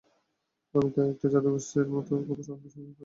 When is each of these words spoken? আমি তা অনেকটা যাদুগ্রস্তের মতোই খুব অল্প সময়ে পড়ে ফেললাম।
আমি 0.75 0.89
তা 0.93 0.99
অনেকটা 1.01 1.27
যাদুগ্রস্তের 1.33 1.87
মতোই 1.89 2.21
খুব 2.21 2.31
অল্প 2.31 2.45
সময়ে 2.45 2.59
পড়ে 2.61 2.71
ফেললাম। 2.73 2.95